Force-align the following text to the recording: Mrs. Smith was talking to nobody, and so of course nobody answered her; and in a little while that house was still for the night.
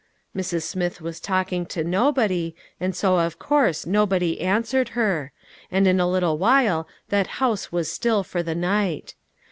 Mrs. 0.35 0.63
Smith 0.63 0.99
was 0.99 1.19
talking 1.19 1.63
to 1.67 1.83
nobody, 1.83 2.55
and 2.79 2.95
so 2.95 3.19
of 3.19 3.37
course 3.37 3.85
nobody 3.85 4.41
answered 4.41 4.89
her; 4.97 5.31
and 5.71 5.87
in 5.87 5.99
a 5.99 6.09
little 6.09 6.39
while 6.39 6.87
that 7.09 7.27
house 7.37 7.71
was 7.71 7.91
still 7.91 8.23
for 8.23 8.41
the 8.41 8.55
night. 8.55 9.13